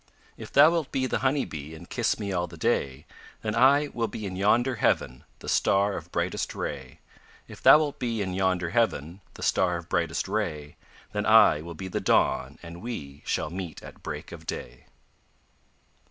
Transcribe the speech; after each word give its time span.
If 0.35 0.51
thou 0.51 0.71
wilt 0.71 0.91
be 0.91 1.05
the 1.05 1.19
honey 1.19 1.45
bee 1.45 1.75
And 1.75 1.87
kiss 1.87 2.17
me 2.19 2.31
all 2.33 2.47
the 2.47 2.57
day, 2.57 3.05
Then 3.43 3.53
I 3.53 3.89
will 3.89 4.07
be 4.07 4.25
in 4.25 4.35
yonder 4.35 4.77
heaven 4.77 5.25
The 5.37 5.47
star 5.47 5.95
of 5.95 6.11
brightest 6.11 6.55
ray. 6.55 7.01
If 7.47 7.61
thou 7.61 7.77
wilt 7.77 7.99
be 7.99 8.19
in 8.23 8.33
yonder 8.33 8.71
heaven 8.71 9.21
The 9.35 9.43
star 9.43 9.77
of 9.77 9.89
brightest 9.89 10.27
ray, 10.27 10.75
Then 11.11 11.27
I 11.27 11.61
will 11.61 11.75
be 11.75 11.87
the 11.87 12.01
dawn, 12.01 12.57
and 12.63 12.81
we 12.81 13.21
Shall 13.27 13.51
meet 13.51 13.83
at 13.83 14.01
break 14.01 14.31
of 14.31 14.47
day. 14.47 14.87